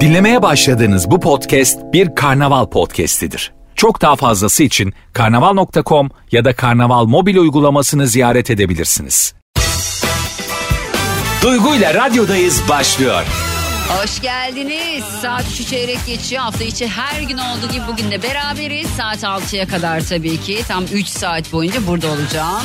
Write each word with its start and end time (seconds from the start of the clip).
Dinlemeye 0.00 0.42
başladığınız 0.42 1.10
bu 1.10 1.20
podcast 1.20 1.78
bir 1.92 2.14
karnaval 2.14 2.66
podcastidir. 2.66 3.52
Çok 3.74 4.02
daha 4.02 4.16
fazlası 4.16 4.62
için 4.62 4.94
karnaval.com 5.12 6.10
ya 6.32 6.44
da 6.44 6.56
karnaval 6.56 7.04
mobil 7.04 7.36
uygulamasını 7.36 8.06
ziyaret 8.06 8.50
edebilirsiniz. 8.50 9.34
Duygu 11.42 11.74
ile 11.74 11.94
radyodayız 11.94 12.62
başlıyor. 12.68 13.22
Hoş 13.88 14.20
geldiniz. 14.22 15.04
Saat 15.22 15.42
3'ü 15.44 15.64
çeyrek 15.66 15.98
geçiyor. 16.06 16.42
Hafta 16.42 16.64
içi 16.64 16.88
her 16.88 17.20
gün 17.22 17.38
olduğu 17.38 17.72
gibi 17.72 17.82
bugün 17.92 18.10
de 18.10 18.22
beraberiz. 18.22 18.88
Saat 18.88 19.22
6'ya 19.22 19.68
kadar 19.68 20.00
tabii 20.00 20.40
ki. 20.40 20.58
Tam 20.68 20.84
3 20.92 21.06
saat 21.08 21.52
boyunca 21.52 21.86
burada 21.86 22.06
olacağım. 22.08 22.62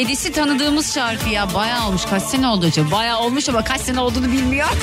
Edis'i 0.00 0.32
tanıdığımız 0.32 0.94
şarkı 0.94 1.28
ya 1.28 1.54
bayağı 1.54 1.86
olmuş. 1.88 2.02
Kaç 2.10 2.22
sene 2.22 2.48
oldu 2.48 2.66
acaba? 2.66 2.90
Bayağı 2.90 3.18
olmuş 3.18 3.48
ama 3.48 3.64
kaç 3.64 3.80
sene 3.80 4.00
olduğunu 4.00 4.32
bilmiyor. 4.32 4.68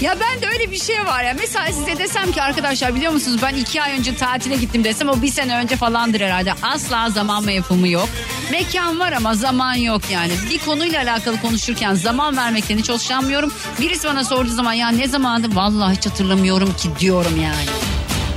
Ya 0.00 0.16
ben 0.20 0.42
de 0.42 0.46
öyle 0.46 0.70
bir 0.70 0.78
şey 0.78 1.04
var 1.06 1.24
ya. 1.24 1.34
Mesela 1.38 1.66
size 1.72 1.98
desem 1.98 2.32
ki 2.32 2.42
arkadaşlar 2.42 2.94
biliyor 2.94 3.12
musunuz 3.12 3.42
ben 3.42 3.54
iki 3.54 3.82
ay 3.82 3.92
önce 3.98 4.16
tatile 4.16 4.56
gittim 4.56 4.84
desem 4.84 5.08
o 5.08 5.22
bir 5.22 5.28
sene 5.28 5.56
önce 5.56 5.76
falandır 5.76 6.20
herhalde. 6.20 6.52
Asla 6.62 7.10
zaman 7.10 7.44
mefhumu 7.44 7.88
yok. 7.88 8.08
Mekan 8.50 9.00
var 9.00 9.12
ama 9.12 9.34
zaman 9.34 9.74
yok 9.74 10.02
yani. 10.10 10.32
Bir 10.50 10.58
konuyla 10.58 11.02
alakalı 11.02 11.40
konuşurken 11.40 11.94
zaman 11.94 12.36
vermekten 12.36 12.78
hiç 12.78 12.88
hoşlanmıyorum. 12.88 13.52
Birisi 13.80 14.08
bana 14.08 14.24
sorduğu 14.24 14.50
zaman 14.50 14.72
ya 14.72 14.88
ne 14.88 15.08
zamandı 15.08 15.56
vallahi 15.56 15.96
hiç 15.96 16.06
hatırlamıyorum 16.06 16.74
ki 16.76 16.88
diyorum 17.00 17.40
yani. 17.42 17.64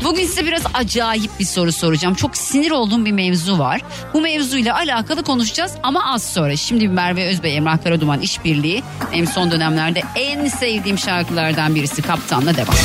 Bugün 0.08 0.25
size 0.25 0.45
biraz 0.45 0.63
acayip 0.73 1.31
bir 1.39 1.45
soru 1.45 1.72
soracağım. 1.72 2.16
Çok 2.16 2.38
sinir 2.38 2.72
olduğum 2.72 3.05
bir 3.05 3.11
mevzu 3.11 3.59
var. 3.59 3.81
Bu 4.14 4.22
mevzuyla 4.22 4.75
alakalı 4.75 5.23
konuşacağız 5.23 5.72
ama 5.83 6.14
az 6.14 6.23
sonra. 6.23 6.55
Şimdi 6.55 6.88
Merve 6.88 7.27
Özbey, 7.27 7.58
Emrah 7.58 7.83
Karaduman 7.83 8.22
işbirliği 8.22 8.83
hem 9.11 9.27
son 9.27 9.52
dönemlerde 9.52 10.02
en 10.16 10.47
sevdiğim 10.47 10.97
şarkılardan 10.97 11.75
birisi 11.75 12.02
Kaptan'la 12.02 12.58
devam. 12.58 12.75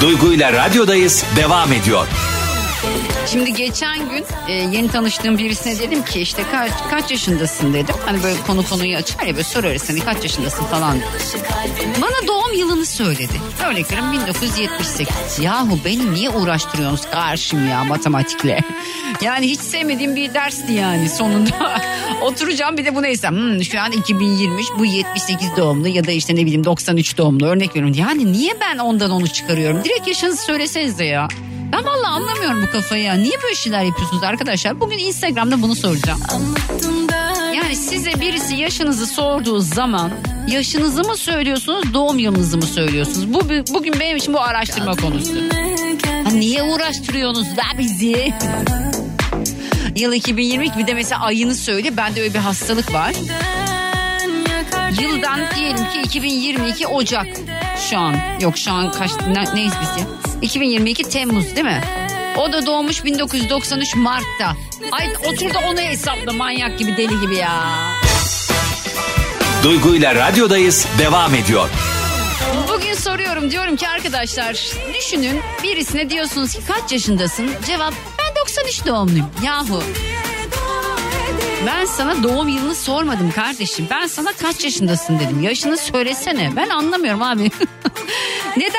Duygu 0.00 0.32
ile 0.32 0.52
radyodayız 0.52 1.24
devam 1.36 1.72
ediyor. 1.72 2.06
Şimdi 3.26 3.54
geçen 3.54 3.98
gün 4.10 4.24
e, 4.48 4.52
yeni 4.52 4.88
tanıştığım 4.88 5.38
birisine 5.38 5.78
dedim 5.78 6.04
ki 6.04 6.20
işte 6.20 6.42
kaç, 6.52 6.70
kaç 6.90 7.10
yaşındasın 7.10 7.74
dedim. 7.74 7.94
Hani 8.06 8.22
böyle 8.22 8.36
konu 8.46 8.68
konuyu 8.68 8.96
açar 8.96 9.22
ya 9.26 9.32
böyle 9.32 9.44
sorarız 9.44 9.88
hani 9.88 10.00
kaç 10.00 10.22
yaşındasın 10.22 10.64
falan. 10.64 10.98
Bana 12.02 12.26
doğum 12.28 12.52
yılını 12.52 12.86
söyledi. 12.86 13.32
Örnek 13.68 13.92
veriyorum 13.92 14.12
1978. 14.12 15.38
Yahu 15.40 15.78
beni 15.84 16.14
niye 16.14 16.30
uğraştırıyorsunuz 16.30 17.10
karşım 17.10 17.68
ya 17.68 17.84
matematikle? 17.84 18.60
Yani 19.22 19.46
hiç 19.46 19.60
sevmediğim 19.60 20.16
bir 20.16 20.34
dersti 20.34 20.72
yani 20.72 21.08
sonunda. 21.08 21.82
Oturacağım 22.22 22.76
bir 22.76 22.84
de 22.84 22.94
bunu 22.94 23.06
hesap. 23.06 23.30
Hmm, 23.30 23.64
şu 23.64 23.80
an 23.80 23.92
2020 23.92 24.62
bu 24.78 24.84
78 24.84 25.48
doğumlu 25.56 25.88
ya 25.88 26.06
da 26.06 26.12
işte 26.12 26.36
ne 26.36 26.40
bileyim 26.42 26.64
93 26.64 27.18
doğumlu 27.18 27.46
örnek 27.46 27.70
veriyorum. 27.70 27.94
Yani 27.98 28.32
niye 28.32 28.60
ben 28.60 28.78
ondan 28.78 29.10
onu 29.10 29.28
çıkarıyorum? 29.28 29.84
Direkt 29.84 30.08
yaşınızı 30.08 30.42
söylesenize 30.42 31.04
ya. 31.04 31.28
Ben 31.72 31.84
vallahi 31.84 32.06
anlamıyorum 32.06 32.62
bu 32.62 32.70
kafayı 32.72 33.02
ya. 33.02 33.14
Niye 33.14 33.42
böyle 33.42 33.54
şeyler 33.54 33.82
yapıyorsunuz 33.82 34.22
arkadaşlar? 34.22 34.80
Bugün 34.80 34.98
Instagram'da 34.98 35.62
bunu 35.62 35.74
soracağım. 35.74 36.20
Yani 37.54 37.76
size 37.76 38.20
birisi 38.20 38.56
yaşınızı 38.56 39.06
sorduğu 39.06 39.60
zaman 39.60 40.10
yaşınızı 40.48 41.02
mı 41.04 41.16
söylüyorsunuz 41.16 41.94
doğum 41.94 42.18
yılınızı 42.18 42.56
mı 42.56 42.62
söylüyorsunuz? 42.62 43.34
Bu 43.34 43.40
bugün 43.74 44.00
benim 44.00 44.16
için 44.16 44.34
bu 44.34 44.40
araştırma 44.40 44.96
konusu. 44.96 45.32
Ha, 46.24 46.30
niye 46.32 46.62
uğraştırıyorsunuz 46.62 47.56
da 47.56 47.62
bizi? 47.78 48.34
Yıl 49.96 50.12
2022 50.12 50.78
bir 50.78 50.86
de 50.86 50.94
mesela 50.94 51.20
ayını 51.20 51.54
söyle. 51.54 51.96
Bende 51.96 52.20
öyle 52.22 52.34
bir 52.34 52.38
hastalık 52.38 52.92
var. 52.92 53.14
Yıldan 55.02 55.40
diyelim 55.56 55.84
ki 55.90 56.00
2022 56.04 56.86
Ocak 56.86 57.26
şu 57.90 57.98
an. 57.98 58.14
Yok 58.40 58.58
şu 58.58 58.72
an 58.72 58.92
kaç 58.92 59.10
ne, 59.28 59.54
neyiz 59.54 59.72
biz 59.82 59.88
ya? 60.02 60.25
2022 60.42 61.02
Temmuz 61.02 61.44
değil 61.56 61.66
mi? 61.66 61.80
O 62.36 62.52
da 62.52 62.66
doğmuş 62.66 63.04
1993 63.04 63.96
Mart'ta. 63.96 64.56
Ay 64.92 65.12
otur 65.26 65.54
da 65.54 65.58
onu 65.58 65.80
hesapla 65.80 66.32
manyak 66.32 66.78
gibi 66.78 66.96
deli 66.96 67.20
gibi 67.20 67.36
ya. 67.36 67.62
Duygu 69.62 69.94
ile 69.94 70.14
radyodayız 70.14 70.86
devam 70.98 71.34
ediyor. 71.34 71.68
Bugün 72.74 72.94
soruyorum 72.94 73.50
diyorum 73.50 73.76
ki 73.76 73.88
arkadaşlar 73.88 74.66
düşünün 74.94 75.40
birisine 75.62 76.10
diyorsunuz 76.10 76.52
ki 76.52 76.60
kaç 76.68 76.92
yaşındasın? 76.92 77.50
Cevap 77.66 77.94
ben 78.18 78.42
93 78.42 78.86
doğumluyum. 78.86 79.26
Yahu 79.44 79.82
ben 81.66 81.84
sana 81.84 82.22
doğum 82.22 82.48
yılını 82.48 82.74
sormadım 82.74 83.30
kardeşim. 83.30 83.86
Ben 83.90 84.06
sana 84.06 84.32
kaç 84.32 84.64
yaşındasın 84.64 85.18
dedim. 85.18 85.42
Yaşını 85.42 85.76
söylesene. 85.76 86.52
Ben 86.56 86.68
anlamıyorum 86.68 87.22
abi. 87.22 87.50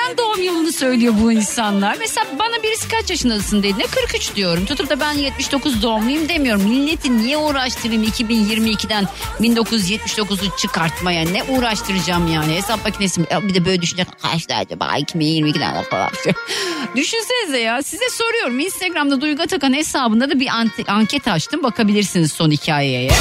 Neden 0.07 0.18
doğum 0.18 0.41
yılını 0.41 0.72
söylüyor 0.72 1.13
bu 1.22 1.31
insanlar? 1.31 1.97
Mesela 2.00 2.25
bana 2.40 2.63
birisi 2.63 2.90
kaç 2.90 3.09
yaşındasın 3.09 3.59
dediğinde 3.59 3.88
43 3.88 4.35
diyorum. 4.35 4.66
Tutup 4.66 4.90
da 4.90 5.00
ben 5.00 5.12
79 5.12 5.84
doğumluyum 5.84 6.29
demiyorum. 6.29 6.63
Milleti 6.63 7.18
niye 7.18 7.38
uğraştırayım 7.38 8.03
2022'den 8.03 9.07
1979'u 9.41 10.57
çıkartmaya? 10.57 11.29
Ne 11.29 11.44
uğraştıracağım 11.44 12.34
yani? 12.34 12.56
Hesap 12.56 12.85
makinesi 12.85 13.22
mi? 13.22 13.28
Bir 13.41 13.53
de 13.53 13.66
böyle 13.66 13.81
düşünecek 13.81 14.07
kaçta 14.22 14.56
acaba 14.56 14.97
2022'den 14.97 15.84
falan. 15.84 16.09
Düşünsenize 16.96 17.59
ya 17.59 17.84
size 17.84 18.09
soruyorum. 18.09 18.59
Instagram'da 18.59 19.22
Duygu 19.22 19.41
Atakan 19.41 19.73
hesabında 19.73 20.29
da 20.29 20.40
bir 20.40 20.50
anket 20.88 21.28
açtım. 21.28 21.63
Bakabilirsiniz 21.63 22.31
son 22.31 22.51
hikayeye. 22.51 23.12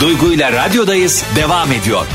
Duygu 0.00 0.32
ile 0.32 0.52
radyodayız 0.52 1.24
devam 1.36 1.72
ediyor. 1.72 2.06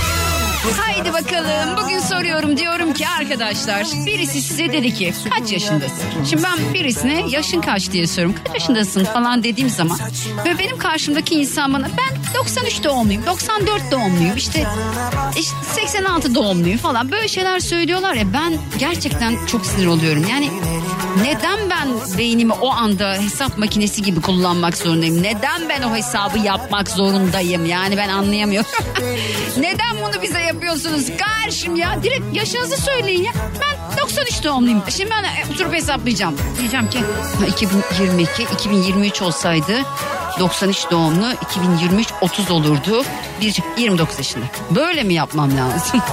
Haydi 0.72 1.13
bakalım 1.13 1.78
bugün 1.84 2.00
soruyorum. 2.00 2.57
Diyorum 2.57 2.94
ki 2.94 3.07
arkadaşlar 3.07 3.88
birisi 4.06 4.41
size 4.41 4.74
dedi 4.74 4.94
ki 4.94 5.13
kaç 5.29 5.51
yaşındasın? 5.51 6.24
Şimdi 6.29 6.44
ben 6.44 6.74
birisine 6.74 7.24
yaşın 7.29 7.62
kaç? 7.62 7.91
diye 7.91 8.07
soruyorum. 8.07 8.35
Kaç 8.44 8.53
yaşındasın? 8.53 9.03
falan 9.06 9.44
dediğim 9.44 9.69
zaman 9.69 10.00
ve 10.46 10.59
benim 10.59 10.78
karşımdaki 10.78 11.35
insan 11.35 11.74
bana 11.74 11.88
ben 11.88 12.35
93 12.40 12.84
doğumluyum 12.84 13.25
94 13.25 13.91
doğumluyum 13.91 14.38
işte, 14.38 14.68
işte 15.38 15.56
86 15.74 16.35
doğumluyum 16.35 16.78
falan. 16.78 17.12
Böyle 17.12 17.28
şeyler 17.28 17.59
söylüyorlar 17.59 18.13
ya 18.13 18.34
ben 18.34 18.53
gerçekten 18.80 19.45
çok 19.45 19.66
sinir 19.66 19.85
oluyorum. 19.88 20.25
Yani 20.30 20.50
neden 21.22 21.69
ben 21.69 22.18
beynimi 22.18 22.53
o 22.53 22.69
anda 22.72 23.13
hesap 23.13 23.57
makinesi 23.57 24.01
gibi 24.01 24.22
kullanmak 24.22 24.78
zorundayım? 24.78 25.24
Neden 25.24 25.69
ben 25.69 25.81
o 25.81 25.96
hesabı 25.96 26.40
yapmak 26.40 26.90
zorundayım? 26.90 27.66
Yani 27.66 27.97
ben 27.97 28.09
anlayamıyorum. 28.09 28.72
Neden 29.57 29.97
bunu 30.01 30.22
bize 30.22 30.40
yapıyorsunuz? 30.40 31.06
Karşım 31.18 31.75
ya 31.75 32.03
direkt 32.03 32.35
yaşınızı 32.35 32.78
söyleyin 32.78 33.24
ya. 33.24 33.31
Ben 33.62 33.98
93 34.01 34.44
doğumluyum. 34.44 34.83
Şimdi 34.89 35.10
ben 35.12 35.24
e, 35.24 35.54
oturup 35.54 35.74
hesaplayacağım. 35.74 36.38
Diyeceğim 36.60 36.89
ki 36.89 37.00
2022, 37.48 38.44
2023 38.44 39.21
olsaydı 39.21 39.74
93 40.39 40.92
doğumlu 40.92 41.27
2023 41.50 42.07
30 42.21 42.51
olurdu. 42.51 43.04
Bir 43.42 43.56
29 43.77 44.18
yaşında. 44.18 44.45
Böyle 44.69 45.04
mi 45.04 45.13
yapmam 45.13 45.57
lazım? 45.57 46.01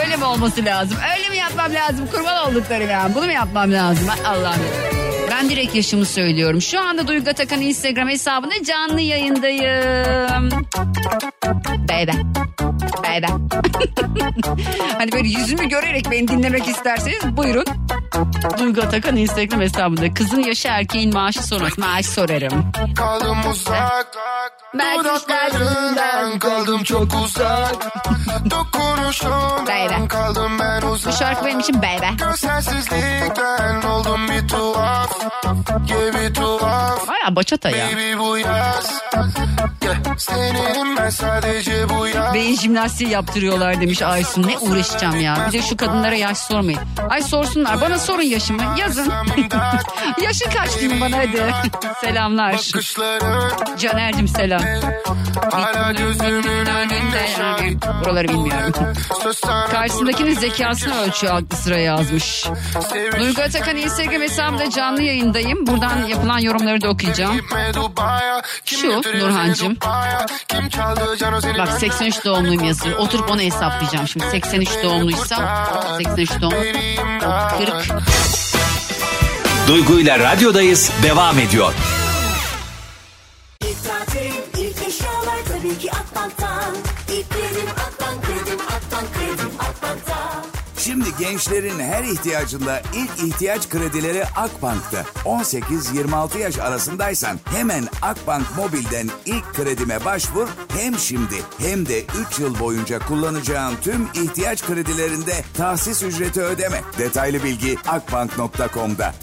Öyle 0.00 0.16
mi 0.16 0.24
olması 0.24 0.64
lazım? 0.64 0.98
Öyle 1.16 1.28
mi 1.28 1.36
yapmam 1.36 1.74
lazım? 1.74 2.06
Kurban 2.12 2.48
olduklarım 2.48 2.90
yani. 2.90 3.14
Bunu 3.14 3.24
mu 3.26 3.32
yapmam 3.32 3.72
lazım? 3.72 4.08
Allah'ım. 4.26 4.91
Ben 5.42 5.48
direkt 5.48 5.74
yaşımı 5.74 6.06
söylüyorum. 6.06 6.62
Şu 6.62 6.80
anda 6.80 7.08
Duygu 7.08 7.30
Atakan 7.30 7.60
Instagram 7.60 8.08
hesabında 8.08 8.54
canlı 8.64 9.00
yayındayım. 9.00 10.50
Baby. 11.88 12.10
Baby. 13.02 13.32
hani 14.98 15.12
böyle 15.12 15.28
yüzümü 15.28 15.68
görerek 15.68 16.10
beni 16.10 16.28
dinlemek 16.28 16.68
isterseniz 16.68 17.36
buyurun. 17.36 17.64
Duygu 18.58 18.80
Atakan 18.80 19.16
Instagram 19.16 19.60
hesabında. 19.60 20.14
Kızın 20.14 20.40
yaşı 20.42 20.68
erkeğin 20.68 21.14
maaşı 21.14 21.46
sorması. 21.46 21.80
Maaş 21.80 22.06
sorarım. 22.06 22.72
Kaldım 22.96 23.38
uzak 23.50 24.12
Dudaklarından 24.74 26.38
kaldım 26.38 26.82
çok 26.82 27.08
uzak 27.24 27.76
Dokunuşundan 28.50 30.08
kaldım 30.08 30.58
ben 30.60 30.82
Bu 30.82 30.86
uzak 30.86 31.14
şarkı 31.14 31.46
benim 31.46 31.60
için 31.60 31.76
baby. 31.76 32.16
Görselsizlikten 32.24 33.82
oldum 33.82 34.28
bir 34.28 34.48
tuhaf 34.48 35.31
Baya 37.08 37.36
bachata 37.36 37.70
ya. 37.70 37.86
Beyin 42.34 42.56
jimnastiği 42.56 43.10
yaptırıyorlar 43.10 43.80
demiş 43.80 44.02
Aysun. 44.02 44.42
Ne 44.42 44.58
uğraşacağım 44.58 45.20
ya. 45.20 45.46
Bir 45.48 45.52
de 45.52 45.62
şu 45.62 45.76
kadınlara 45.76 46.14
yaş 46.14 46.38
sormayın. 46.38 46.80
Ay 47.10 47.22
sorsunlar. 47.22 47.80
Bana 47.80 47.98
sorun 47.98 48.22
yaşımı. 48.22 48.62
Yazın. 48.78 49.12
Yaşın 50.22 50.50
kaç 50.50 50.80
diyeyim 50.80 51.00
bana 51.00 51.18
hadi. 51.18 51.54
Selamlar. 52.00 52.56
Caner'cim 53.78 54.28
selam. 54.28 54.62
Buraları 58.04 58.28
bilmiyorum. 58.28 58.72
Karşısındakinin 59.70 60.34
zekasını 60.34 61.00
ölçüyor 61.00 61.34
aklı 61.36 61.56
sıra 61.56 61.78
yazmış. 61.78 62.46
Duygu 63.18 63.42
Atakan 63.42 63.76
Instagram 63.76 64.22
hesabımda 64.22 64.70
canlı 64.70 65.02
yayındayım. 65.38 65.66
Buradan 65.66 66.06
yapılan 66.06 66.38
yorumları 66.38 66.80
da 66.80 66.88
okuyacağım. 66.88 67.40
Şu, 68.64 69.02
seni 69.02 69.22
Bak 71.58 71.68
83 71.80 72.24
doğumluyum 72.24 72.64
yazıyor. 72.64 72.98
Oturup 72.98 73.30
onu 73.30 73.40
hesaplayacağım 73.40 74.08
şimdi. 74.08 74.24
83 74.30 74.68
doğumluysam 74.84 75.44
83 75.98 76.30
doğum 76.40 76.54
40 77.58 77.88
Duygu 79.68 80.00
ile 80.00 80.18
radyodayız 80.18 80.90
devam 81.02 81.38
ediyor. 81.38 81.72
Şimdi 90.84 91.08
gençlerin 91.18 91.78
her 91.78 92.04
ihtiyacında 92.04 92.82
ilk 92.94 93.28
ihtiyaç 93.28 93.68
kredileri 93.68 94.24
Akbank'ta. 94.24 95.04
18-26 95.24 96.38
yaş 96.38 96.58
arasındaysan 96.58 97.38
hemen 97.44 97.88
Akbank 98.02 98.46
Mobil'den 98.56 99.08
ilk 99.26 99.54
kredime 99.54 100.04
başvur. 100.04 100.48
Hem 100.68 100.98
şimdi 100.98 101.34
hem 101.58 101.86
de 101.86 102.04
3 102.30 102.38
yıl 102.38 102.58
boyunca 102.58 102.98
kullanacağın 102.98 103.74
tüm 103.82 104.08
ihtiyaç 104.14 104.66
kredilerinde 104.66 105.44
tahsis 105.56 106.02
ücreti 106.02 106.42
ödeme. 106.42 106.80
Detaylı 106.98 107.44
bilgi 107.44 107.76
akbank.com'da. 107.88 109.14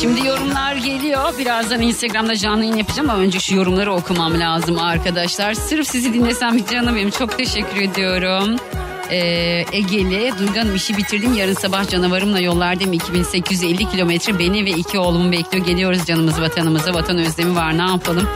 Şimdi 0.00 0.26
yorumlar 0.26 0.74
geliyor. 0.74 1.38
Birazdan 1.38 1.80
Instagram'da 1.82 2.36
canlı 2.36 2.64
yayın 2.64 2.76
yapacağım 2.76 3.10
ama 3.10 3.18
önce 3.18 3.40
şu 3.40 3.54
yorumları 3.56 3.92
okumam 3.92 4.40
lazım 4.40 4.78
arkadaşlar. 4.78 5.54
Sırf 5.54 5.86
sizi 5.86 6.14
dinlesem 6.14 6.56
bir 6.56 6.66
canım 6.66 6.96
benim. 6.96 7.10
Çok 7.10 7.38
teşekkür 7.38 7.80
ediyorum. 7.80 8.56
Ee, 9.10 9.64
Egeli, 9.72 10.32
Duygu 10.38 10.74
işi 10.74 10.96
bitirdim. 10.96 11.34
Yarın 11.34 11.54
sabah 11.54 11.88
canavarımla 11.88 12.40
yollardayım. 12.40 12.92
2850 12.92 13.90
kilometre 13.90 14.38
beni 14.38 14.64
ve 14.64 14.70
iki 14.70 14.98
oğlumu 14.98 15.32
bekliyor. 15.32 15.66
Geliyoruz 15.66 16.06
canımız 16.06 16.40
vatanımıza. 16.40 16.94
Vatan 16.94 17.18
özlemi 17.18 17.56
var 17.56 17.78
ne 17.78 17.82
yapalım. 17.82 18.28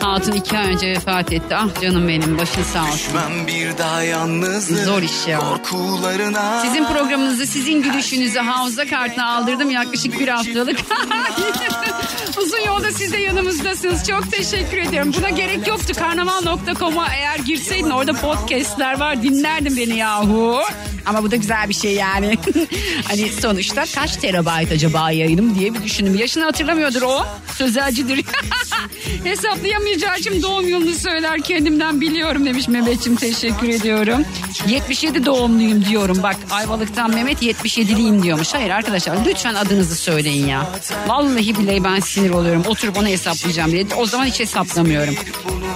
Hatun 0.00 0.32
iki 0.32 0.58
ay 0.58 0.72
önce 0.74 0.88
vefat 0.88 1.32
etti. 1.32 1.56
Ah 1.56 1.80
canım 1.82 2.08
benim 2.08 2.38
başın 2.38 2.62
sağ 2.62 2.82
olsun. 2.82 2.94
Düşmem 2.94 3.46
bir 3.46 3.78
daha 3.78 4.02
yalnızlık 4.02 4.84
Zor 4.84 5.02
iş 5.02 5.26
ya. 5.28 5.38
Korkularına 5.38 6.60
Sizin 6.62 6.84
programınızı, 6.84 7.46
sizin 7.46 7.82
gülüşünüzü 7.82 8.38
hafıza 8.38 8.86
kartına 8.86 9.36
aldırdım 9.36 9.70
yaklaşık 9.70 10.20
bir 10.20 10.28
haftalık. 10.28 10.78
Uzun 12.38 12.60
yolda 12.66 12.92
siz 12.92 13.12
de 13.12 13.16
yanımızdasınız. 13.16 14.06
Çok 14.08 14.32
teşekkür 14.32 14.78
ediyorum. 14.78 15.12
Buna 15.18 15.28
gerek 15.30 15.66
yoktu. 15.68 15.92
Karnaval.com'a 15.98 17.06
eğer 17.14 17.38
girseydin 17.38 17.90
orada 17.90 18.12
podcastler 18.12 19.00
var. 19.00 19.22
Dinlerdin 19.22 19.76
beni 19.76 19.96
yahu. 19.96 20.60
Ama 21.06 21.22
bu 21.22 21.30
da 21.30 21.36
güzel 21.36 21.68
bir 21.68 21.74
şey 21.74 21.94
yani. 21.94 22.38
hani 23.08 23.28
sonuçta 23.32 23.84
kaç 23.94 24.16
terabayt 24.16 24.72
acaba 24.72 25.10
yayınım 25.10 25.54
diye 25.54 25.74
bir 25.74 25.82
düşündüm. 25.82 26.14
Yaşını 26.14 26.44
hatırlamıyordur 26.44 27.02
o. 27.02 27.26
Sözelcidir. 27.56 28.24
Hesaplayamayacağı 29.24 30.18
için 30.18 30.42
doğum 30.42 30.68
yılını 30.68 30.94
söyler 30.94 31.40
kendimden 31.40 32.00
biliyorum 32.00 32.46
demiş 32.46 32.68
Mehmetçim 32.68 33.16
teşekkür 33.16 33.68
ediyorum. 33.68 34.24
77 34.68 35.26
doğumluyum 35.26 35.84
diyorum 35.84 36.18
bak 36.22 36.36
Ayvalık'tan 36.50 37.14
Mehmet 37.14 37.42
77'liyim 37.42 38.22
diyormuş. 38.22 38.54
Hayır 38.54 38.70
arkadaşlar 38.70 39.16
lütfen 39.26 39.54
adınızı 39.54 39.96
söyleyin 39.96 40.46
ya. 40.46 40.66
Vallahi 41.06 41.58
bile 41.58 41.84
ben 41.84 42.00
sinir 42.00 42.30
oluyorum 42.30 42.62
oturup 42.66 42.98
onu 42.98 43.06
hesaplayacağım 43.06 43.72
diye. 43.72 43.86
O 43.96 44.06
zaman 44.06 44.24
hiç 44.24 44.40
hesaplamıyorum. 44.40 45.14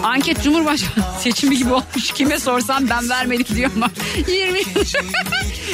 Anket 0.03 0.43
Cumhurbaşkanı 0.43 1.05
seçimi 1.21 1.57
gibi 1.59 1.73
olmuş. 1.73 2.13
Kime 2.15 2.39
sorsam 2.39 2.91
ben 2.91 3.09
vermedim 3.09 3.57
diyor 3.57 3.71
ama 3.77 3.91
20 4.29 4.59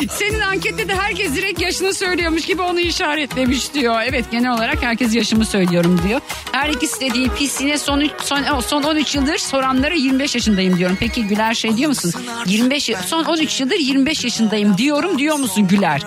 Senin 0.09 0.41
ankette 0.41 0.89
de 0.89 0.95
herkes 0.95 1.35
direkt 1.37 1.61
yaşını 1.61 1.95
söylüyormuş 1.95 2.47
gibi 2.47 2.63
onu 2.63 2.81
işaretlemiş 2.81 3.75
diyor. 3.75 4.03
Evet 4.07 4.25
genel 4.31 4.53
olarak 4.53 4.83
herkes 4.83 5.15
yaşımı 5.15 5.47
söylüyorum 5.47 6.01
diyor. 6.09 6.21
Her 6.53 6.69
ikisi 6.69 7.01
de 7.01 7.15
yine 7.61 7.79
son, 7.79 8.03
son, 8.25 8.61
son 8.61 8.83
13 8.83 9.15
yıldır 9.15 9.39
soranlara 9.39 9.95
25 9.95 10.35
yaşındayım 10.35 10.79
diyorum. 10.79 10.97
Peki 11.01 11.25
Güler 11.25 11.55
şey 11.55 11.77
diyor 11.77 11.89
musun? 11.89 12.13
25 12.47 12.89
y- 12.89 12.97
son 13.07 13.25
13 13.25 13.61
yıldır 13.61 13.75
25 13.79 14.25
yaşındayım 14.25 14.79
diyorum 14.79 15.19
diyor 15.19 15.37
musun 15.37 15.69
Güler? 15.69 16.03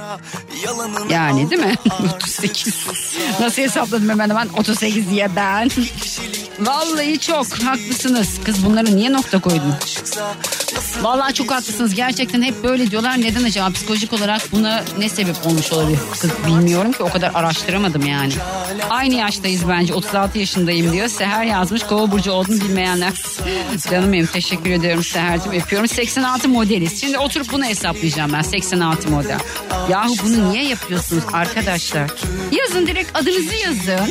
Yani 1.10 1.50
değil 1.50 1.62
mi? 1.65 1.75
38. 2.15 2.75
Nasıl 3.39 3.62
hesapladım 3.62 4.10
hemen 4.10 4.30
hemen 4.30 4.48
38 4.57 5.10
diye 5.10 5.30
ben. 5.36 5.69
Vallahi 6.59 7.19
çok 7.19 7.53
haklısınız. 7.53 8.39
Kız 8.44 8.65
bunları 8.65 8.95
niye 8.95 9.13
nokta 9.13 9.41
koydun? 9.41 9.73
Vallahi 11.01 11.33
çok 11.33 11.51
haklısınız. 11.51 11.95
Gerçekten 11.95 12.41
hep 12.41 12.63
böyle 12.63 12.91
diyorlar. 12.91 13.21
Neden 13.21 13.44
acaba 13.44 13.69
psikolojik 13.69 14.13
olarak 14.13 14.41
buna 14.51 14.83
ne 14.97 15.09
sebep 15.09 15.35
olmuş 15.45 15.71
olabilir? 15.71 16.00
Kız 16.21 16.31
bilmiyorum 16.47 16.91
ki 16.91 17.03
o 17.03 17.09
kadar 17.09 17.31
araştıramadım 17.33 18.05
yani. 18.05 18.33
Aynı 18.89 19.13
yaştayız 19.15 19.61
bence. 19.69 19.94
36 19.94 20.39
yaşındayım 20.39 20.91
diyor. 20.91 21.07
Seher 21.07 21.44
yazmış. 21.45 21.83
Kova 21.83 22.11
burcu 22.11 22.31
olduğunu 22.31 22.61
bilmeyenler. 22.61 23.13
Canım 23.91 24.13
benim 24.13 24.25
teşekkür 24.25 24.69
ediyorum 24.69 25.03
Seher'cim. 25.03 25.51
Öpüyorum. 25.51 25.88
86 25.88 26.50
modeliz. 26.50 27.01
Şimdi 27.01 27.17
oturup 27.17 27.51
bunu 27.51 27.65
hesaplayacağım 27.65 28.33
ben. 28.33 28.41
86 28.41 29.09
model. 29.09 29.39
Yahu 29.89 30.13
bunu 30.23 30.51
niye 30.51 30.63
yapıyorsunuz 30.63 31.23
arkadaşlar? 31.33 32.11
Yazın 32.51 32.88
direkt 32.88 33.17
adınızı 33.17 33.55
yazın. 33.55 34.09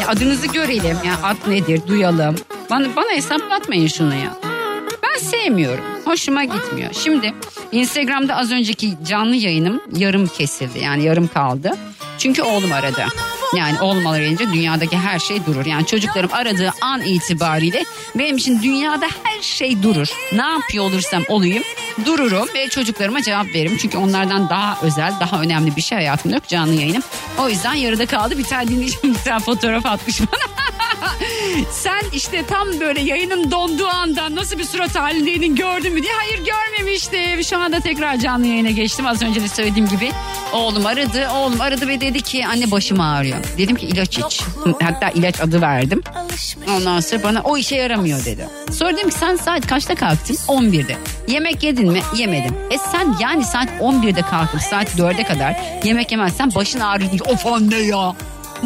Ya 0.00 0.08
adınızı 0.08 0.46
görelim. 0.46 0.98
Ya 1.06 1.18
ad 1.22 1.36
nedir 1.48 1.80
duyalım. 1.86 2.36
Bana, 2.70 2.96
bana 2.96 3.10
hesaplatmayın 3.10 3.86
şunu 3.86 4.14
ya. 4.14 4.34
Ben 5.02 5.18
sevmiyorum. 5.18 5.84
Hoşuma 6.04 6.44
gitmiyor. 6.44 6.92
Şimdi 7.04 7.34
Instagram'da 7.72 8.36
az 8.36 8.52
önceki 8.52 8.94
canlı 9.08 9.36
yayınım 9.36 9.80
yarım 9.96 10.26
kesildi. 10.26 10.78
Yani 10.78 11.04
yarım 11.04 11.28
kaldı. 11.28 11.72
Çünkü 12.18 12.42
oğlum 12.42 12.72
aradı. 12.72 13.04
Yani 13.56 13.80
oğlum 13.80 14.06
arayınca 14.06 14.52
dünyadaki 14.52 14.96
her 14.96 15.18
şey 15.18 15.46
durur. 15.46 15.66
Yani 15.66 15.86
çocuklarım 15.86 16.30
aradığı 16.32 16.72
an 16.80 17.02
itibariyle 17.02 17.84
benim 18.14 18.36
için 18.36 18.62
dünyada 18.62 19.06
her 19.22 19.42
şey 19.42 19.82
durur. 19.82 20.08
Ne 20.32 20.42
yapıyor 20.42 20.84
olursam 20.84 21.22
olayım 21.28 21.62
dururum 22.06 22.48
ve 22.54 22.68
çocuklarıma 22.68 23.22
cevap 23.22 23.46
veririm. 23.46 23.78
Çünkü 23.82 23.98
onlardan 23.98 24.48
daha 24.48 24.78
özel, 24.82 25.12
daha 25.20 25.40
önemli 25.40 25.76
bir 25.76 25.82
şey 25.82 25.98
hayatımda 25.98 26.34
yok 26.34 26.48
canlı 26.48 26.74
yayınım. 26.74 27.02
O 27.38 27.48
yüzden 27.48 27.74
yarıda 27.74 28.06
kaldı. 28.06 28.38
Bir 28.38 28.44
tane 28.44 28.68
dinleyicim 28.68 29.14
bir 29.14 29.18
tane 29.24 29.40
fotoğraf 29.40 29.86
atmış 29.86 30.20
bana. 30.20 30.63
Sen 31.70 32.02
işte 32.12 32.46
tam 32.46 32.80
böyle 32.80 33.00
yayının 33.00 33.50
donduğu 33.50 33.86
anda 33.88 34.34
nasıl 34.34 34.58
bir 34.58 34.64
surat 34.64 34.96
halindeydin 34.96 35.56
gördün 35.56 35.92
mü 35.94 36.02
diye. 36.02 36.12
Hayır 36.12 36.38
görmemiştim. 36.44 37.44
Şu 37.44 37.58
anda 37.58 37.80
tekrar 37.80 38.16
canlı 38.16 38.46
yayına 38.46 38.70
geçtim. 38.70 39.06
Az 39.06 39.22
önce 39.22 39.42
de 39.42 39.48
söylediğim 39.48 39.88
gibi 39.88 40.12
oğlum 40.52 40.86
aradı. 40.86 41.28
Oğlum 41.34 41.60
aradı 41.60 41.88
ve 41.88 42.00
dedi 42.00 42.20
ki 42.20 42.46
anne 42.46 42.70
başım 42.70 43.00
ağrıyor. 43.00 43.38
Dedim 43.58 43.76
ki 43.76 43.86
ilaç 43.86 44.18
iç. 44.18 44.40
Hatta 44.82 45.10
ilaç 45.10 45.40
adı 45.40 45.60
verdim. 45.60 46.02
Ondan 46.76 47.00
sonra 47.00 47.22
bana 47.22 47.40
o 47.40 47.56
işe 47.56 47.76
yaramıyor 47.76 48.24
dedi. 48.24 48.48
Sonra 48.72 48.96
dedim 48.96 49.08
ki 49.10 49.16
sen 49.18 49.36
saat 49.36 49.66
kaçta 49.66 49.94
kalktın? 49.94 50.34
11'de. 50.34 50.96
Yemek 51.28 51.62
yedin 51.62 51.92
mi? 51.92 52.00
Yemedim. 52.16 52.54
E 52.70 52.78
sen 52.78 53.16
yani 53.20 53.44
saat 53.44 53.68
11'de 53.80 54.22
kalkıp 54.22 54.60
saat 54.60 54.88
4'e 54.94 55.24
kadar 55.24 55.56
yemek 55.84 56.10
yemezsen 56.12 56.54
başın 56.54 56.80
ağrıyor. 56.80 57.10
Of 57.28 57.46
anne 57.46 57.76
ya. 57.76 58.14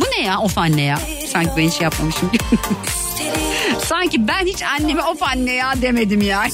Bu 0.00 0.04
ne 0.04 0.22
ya 0.24 0.38
of 0.38 0.58
anne 0.58 0.82
ya? 0.82 0.98
Sanki 1.32 1.50
ben 1.56 1.62
hiç 1.62 1.80
yapmamışım. 1.80 2.30
Sanki 3.84 4.28
ben 4.28 4.46
hiç 4.46 4.62
anneme 4.62 5.02
of 5.02 5.22
anne 5.22 5.52
ya 5.52 5.82
demedim 5.82 6.22
ya. 6.22 6.42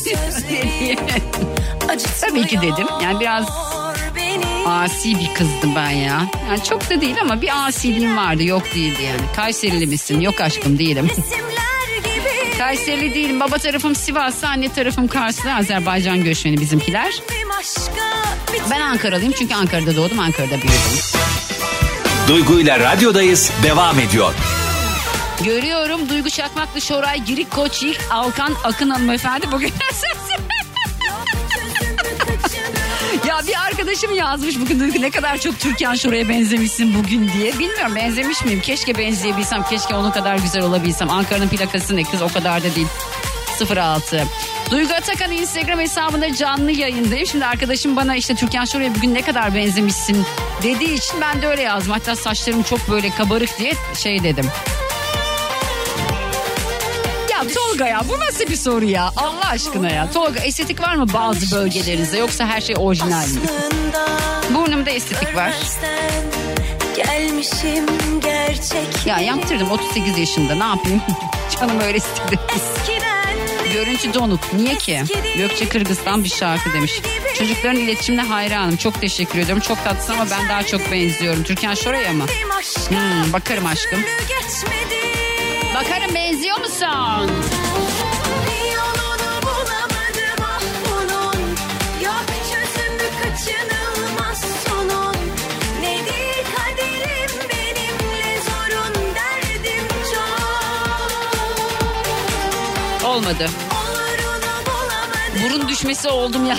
Tabii 2.20 2.46
ki 2.46 2.60
dedim. 2.62 2.86
Yani 3.02 3.20
biraz 3.20 3.44
asi 4.66 5.20
bir 5.20 5.34
kızdım 5.34 5.74
ben 5.76 5.90
ya. 5.90 6.26
Yani 6.48 6.64
çok 6.68 6.90
da 6.90 7.00
değil 7.00 7.16
ama 7.20 7.42
bir 7.42 7.66
asiliğim 7.66 8.16
vardı. 8.16 8.44
Yok 8.44 8.62
değildi 8.74 9.02
yani. 9.02 9.20
Kayserili 9.36 9.86
misin? 9.86 10.20
Yok 10.20 10.40
aşkım 10.40 10.78
değilim. 10.78 11.10
Kayserili 12.58 13.14
değilim. 13.14 13.40
Baba 13.40 13.58
tarafım 13.58 13.94
Sivaslı, 13.94 14.48
anne 14.48 14.72
tarafım 14.72 15.08
Karslı. 15.08 15.54
Azerbaycan 15.54 16.24
göçmeni 16.24 16.60
bizimkiler. 16.60 17.14
Ben 18.70 18.80
Ankaralıyım 18.80 19.32
çünkü 19.38 19.54
Ankara'da 19.54 19.96
doğdum, 19.96 20.18
Ankara'da 20.18 20.50
büyüdüm. 20.50 21.53
Duygu 22.28 22.60
ile 22.60 22.80
radyodayız 22.80 23.50
devam 23.62 24.00
ediyor. 24.00 24.34
Görüyorum 25.44 26.08
Duygu 26.08 26.30
Çakmaklı, 26.30 26.80
Şoray, 26.80 27.24
Girik, 27.24 27.50
Koç, 27.50 27.82
Yiğit, 27.82 28.00
Alkan, 28.10 28.54
Akın 28.64 28.90
hanımefendi 28.90 29.52
bugün 29.52 29.68
Ya 33.28 33.40
bir 33.46 33.54
arkadaşım 33.66 34.14
yazmış 34.14 34.60
bugün 34.60 34.80
Duygu 34.80 35.00
ne 35.00 35.10
kadar 35.10 35.38
çok 35.38 35.60
Türkan 35.60 35.94
Şoray'a 35.94 36.28
benzemişsin 36.28 36.94
bugün 36.94 37.30
diye. 37.32 37.58
Bilmiyorum 37.58 37.94
benzemiş 37.96 38.44
miyim? 38.44 38.60
Keşke 38.60 38.98
benzeyebilsem. 38.98 39.62
Keşke 39.62 39.94
onun 39.94 40.10
kadar 40.10 40.36
güzel 40.38 40.62
olabilsem. 40.62 41.10
Ankara'nın 41.10 41.48
plakası 41.48 41.96
ne 41.96 42.02
kız 42.02 42.22
o 42.22 42.28
kadar 42.28 42.64
da 42.64 42.74
değil. 42.74 42.86
06. 43.60 44.24
Duygu 44.70 44.94
Atakan 44.94 45.32
Instagram 45.32 45.80
hesabında 45.80 46.34
canlı 46.34 46.70
yayındayım. 46.70 47.26
Şimdi 47.26 47.46
arkadaşım 47.46 47.96
bana 47.96 48.16
işte 48.16 48.34
Türkan 48.34 48.64
Şoray'a 48.64 48.94
bugün 48.94 49.14
ne 49.14 49.22
kadar 49.22 49.54
benzemişsin 49.54 50.24
dediği 50.62 50.94
için 50.94 51.20
ben 51.20 51.42
de 51.42 51.48
öyle 51.48 51.62
yazdım. 51.62 51.92
Hatta 51.92 52.16
saçlarım 52.16 52.62
çok 52.62 52.90
böyle 52.90 53.10
kabarık 53.10 53.58
diye 53.58 53.72
şey 54.02 54.22
dedim. 54.22 54.46
Ya 57.32 57.40
Tolga 57.54 57.86
ya 57.86 58.02
bu 58.08 58.20
nasıl 58.20 58.46
bir 58.46 58.56
soru 58.56 58.84
ya 58.84 59.10
Allah 59.16 59.48
aşkına 59.48 59.90
ya. 59.90 60.10
Tolga 60.12 60.40
estetik 60.40 60.80
var 60.80 60.94
mı 60.94 61.06
bazı 61.12 61.56
bölgelerinizde 61.56 62.18
yoksa 62.18 62.46
her 62.46 62.60
şey 62.60 62.76
orijinal 62.78 63.26
mi? 63.28 63.40
Burnumda 64.50 64.90
estetik 64.90 65.36
var. 65.36 65.52
Gelmişim 66.96 67.86
gerçek. 68.22 69.06
Ya 69.06 69.18
yaptırdım 69.20 69.70
38 69.70 70.18
yaşında 70.18 70.54
ne 70.54 70.64
yapayım? 70.64 71.02
Canım 71.60 71.80
öyle 71.80 71.96
istedi. 71.96 72.38
Eskiden 72.56 73.03
Görüntü 73.74 74.14
donuk. 74.14 74.52
Niye 74.52 74.74
ki? 74.74 75.02
Gökçe 75.36 75.68
Kırgız'dan 75.68 76.24
bir 76.24 76.28
şarkı 76.28 76.72
demiş. 76.72 77.00
Çocukların 77.38 77.80
iletişimine 77.80 78.22
hayranım. 78.22 78.76
Çok 78.76 79.00
teşekkür 79.00 79.38
ediyorum. 79.38 79.62
Çok 79.68 79.84
tatlısın 79.84 80.12
ama 80.12 80.26
ben 80.30 80.48
daha 80.48 80.62
çok 80.62 80.92
benziyorum. 80.92 81.42
Türkan 81.42 81.74
Şoray'a 81.74 82.12
mı? 82.12 82.26
Hmm, 82.88 83.32
bakarım 83.32 83.66
aşkım. 83.66 84.00
Bakarım 85.74 86.14
benziyor 86.14 86.58
musun? 86.58 87.30
Bir 103.40 103.63
düşmesi 105.84 106.08
oldum 106.08 106.46
ya. 106.46 106.56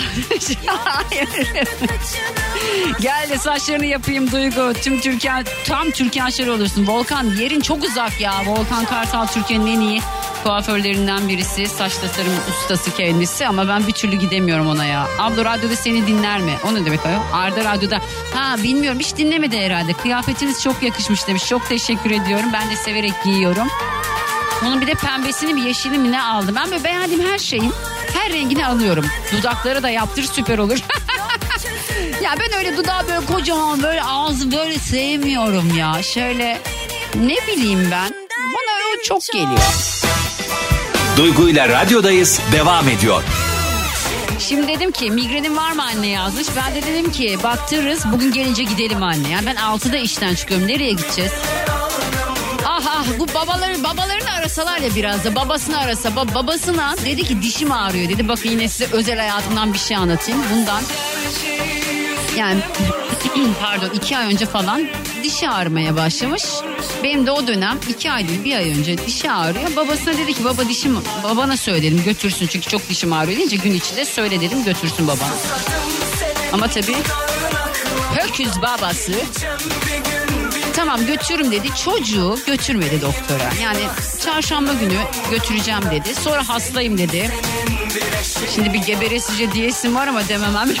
Gel 3.00 3.26
de 3.30 3.38
saçlarını 3.38 3.86
yapayım 3.86 4.30
Duygu. 4.30 4.72
Tüm 4.82 5.00
Türkan, 5.00 5.44
tam 5.66 5.90
Türkan 5.90 6.30
Şoray 6.30 6.50
olursun. 6.50 6.86
Volkan 6.86 7.24
yerin 7.24 7.60
çok 7.60 7.84
uzak 7.84 8.20
ya. 8.20 8.32
Volkan 8.46 8.84
Kartal 8.84 9.26
Türkiye'nin 9.26 9.66
en 9.66 9.80
iyi 9.80 10.00
kuaförlerinden 10.42 11.28
birisi. 11.28 11.66
Saç 11.68 11.96
tasarım 11.96 12.32
ustası 12.48 12.96
kendisi 12.96 13.46
ama 13.46 13.68
ben 13.68 13.86
bir 13.86 13.92
türlü 13.92 14.16
gidemiyorum 14.16 14.66
ona 14.66 14.84
ya. 14.84 15.06
Abla 15.18 15.44
radyoda 15.44 15.76
seni 15.76 16.06
dinler 16.06 16.40
mi? 16.40 16.52
O 16.64 16.74
ne 16.74 16.84
demek 16.84 17.00
o? 17.06 17.36
Arda 17.36 17.64
radyoda. 17.64 18.00
Ha 18.34 18.56
bilmiyorum 18.62 19.00
hiç 19.00 19.16
dinlemedi 19.16 19.58
herhalde. 19.58 19.92
Kıyafetiniz 19.92 20.62
çok 20.62 20.82
yakışmış 20.82 21.26
demiş. 21.26 21.46
Çok 21.46 21.68
teşekkür 21.68 22.10
ediyorum. 22.10 22.50
Ben 22.52 22.70
de 22.70 22.76
severek 22.76 23.24
giyiyorum. 23.24 23.68
Onun 24.66 24.80
bir 24.80 24.86
de 24.86 24.94
pembesini 24.94 25.56
bir 25.56 25.62
yeşili 25.62 25.98
mi 25.98 26.12
ne 26.12 26.22
aldım. 26.22 26.54
Ben 26.54 26.70
böyle 26.70 26.84
beğendiğim 26.84 27.24
her 27.24 27.38
şeyin 27.38 27.72
her 28.26 28.32
rengini 28.32 28.66
alıyorum. 28.66 29.06
Dudakları 29.32 29.82
da 29.82 29.90
yaptır 29.90 30.22
süper 30.22 30.58
olur. 30.58 30.78
ya 32.22 32.34
ben 32.40 32.58
öyle 32.58 32.76
dudağı 32.76 33.08
böyle 33.08 33.26
kocaman 33.26 33.82
böyle 33.82 34.02
ağzı 34.02 34.52
böyle 34.52 34.78
sevmiyorum 34.78 35.76
ya. 35.76 36.02
Şöyle 36.02 36.58
ne 37.14 37.36
bileyim 37.46 37.88
ben. 37.90 38.14
Bana 38.38 38.96
o 38.96 39.02
çok 39.02 39.22
geliyor. 39.32 39.58
Duygu 41.16 41.48
ile 41.48 41.68
radyodayız 41.68 42.40
devam 42.52 42.88
ediyor. 42.88 43.22
Şimdi 44.38 44.68
dedim 44.68 44.92
ki 44.92 45.10
migrenin 45.10 45.56
var 45.56 45.72
mı 45.72 45.82
anne 45.84 46.06
yazmış. 46.06 46.46
Ben 46.56 46.74
de 46.74 46.86
dedim 46.86 47.12
ki 47.12 47.38
baktırırız 47.44 48.04
bugün 48.12 48.32
gelince 48.32 48.62
gidelim 48.62 49.02
anne. 49.02 49.28
Yani 49.28 49.46
ben 49.46 49.56
6'da 49.56 49.96
işten 49.96 50.34
çıkıyorum. 50.34 50.68
Nereye 50.68 50.92
gideceğiz? 50.92 51.32
Bu 53.18 53.28
babaları 53.34 53.84
babalarını 53.84 54.32
arasalar 54.32 54.78
ya 54.78 54.94
biraz 54.94 55.24
da 55.24 55.34
babasını 55.34 55.78
arasa 55.78 56.08
ba- 56.08 56.34
babasına 56.34 56.94
dedi 57.04 57.24
ki 57.24 57.42
dişim 57.42 57.72
ağrıyor 57.72 58.08
dedi. 58.08 58.28
Bakın 58.28 58.48
yine 58.50 58.68
size 58.68 58.92
özel 58.92 59.18
hayatımdan 59.18 59.72
bir 59.74 59.78
şey 59.78 59.96
anlatayım. 59.96 60.42
Bundan 60.52 60.82
yani 62.36 62.60
pardon 63.60 63.90
iki 63.94 64.16
ay 64.18 64.26
önce 64.32 64.46
falan 64.46 64.88
dişi 65.22 65.48
ağrımaya 65.48 65.96
başlamış. 65.96 66.42
Benim 67.02 67.26
de 67.26 67.30
o 67.30 67.46
dönem 67.46 67.78
iki 67.88 68.10
ay 68.10 68.28
değil 68.28 68.44
bir 68.44 68.56
ay 68.56 68.70
önce 68.70 68.98
dişi 69.06 69.30
ağrıyor. 69.30 69.76
Babasına 69.76 70.18
dedi 70.18 70.34
ki 70.34 70.44
baba 70.44 70.68
dişim 70.68 70.98
babana 71.24 71.56
söyledim 71.56 72.02
götürsün 72.04 72.46
çünkü 72.46 72.68
çok 72.68 72.88
dişim 72.88 73.12
ağrıyor 73.12 73.38
deyince 73.38 73.56
gün 73.56 73.74
içinde 73.74 74.04
söyle 74.04 74.40
dedim 74.40 74.64
götürsün 74.64 75.06
babana. 75.08 75.34
Ama 76.52 76.68
tabii 76.68 76.96
Höküz 78.14 78.62
babası 78.62 79.12
tamam 80.76 81.06
götürürüm 81.06 81.52
dedi. 81.52 81.68
Çocuğu 81.84 82.38
götürmedi 82.46 83.02
doktora. 83.02 83.50
Yani 83.62 83.80
çarşamba 84.24 84.72
günü 84.72 84.98
götüreceğim 85.30 85.82
dedi. 85.90 86.14
Sonra 86.14 86.48
hastayım 86.48 86.98
dedi. 86.98 87.30
Şimdi 88.54 88.72
bir 88.72 88.78
geberesice 88.78 89.52
diyesim 89.52 89.96
var 89.96 90.06
ama 90.06 90.28
dememem 90.28 90.68
lazım. 90.68 90.78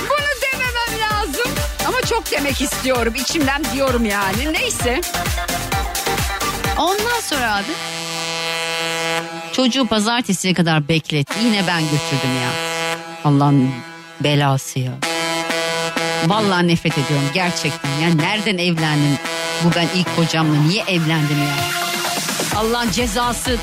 Bunu 0.00 0.32
dememem 0.42 1.00
lazım. 1.00 1.52
Ama 1.86 2.00
çok 2.00 2.30
demek 2.30 2.60
istiyorum. 2.60 3.14
İçimden 3.16 3.64
diyorum 3.72 4.04
yani. 4.04 4.52
Neyse. 4.52 5.00
Ondan 6.78 7.20
sonra 7.22 7.56
abi 7.56 7.72
çocuğu 9.52 9.86
pazartesiye 9.86 10.54
kadar 10.54 10.88
bekletti. 10.88 11.34
Yine 11.44 11.64
ben 11.66 11.82
götürdüm 11.82 12.36
ya. 12.42 12.71
Allah'ın 13.24 13.70
belası 14.20 14.78
ya. 14.78 14.92
Vallahi 16.26 16.68
nefret 16.68 16.92
ediyorum 16.92 17.28
gerçekten. 17.34 17.90
Ya 17.90 18.08
nereden 18.14 18.58
evlendin? 18.58 19.18
Bu 19.64 19.74
ben 19.76 19.88
ilk 19.94 20.16
kocamla 20.16 20.60
niye 20.62 20.82
evlendim 20.82 21.38
ya? 21.38 21.54
Allah'ın 22.56 22.90
cezası. 22.90 23.50